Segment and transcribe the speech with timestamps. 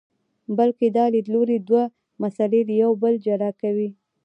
[0.57, 1.83] بلکې دا لیدلوری دوه
[2.23, 3.89] مسئلې له یو بل جلا کوي.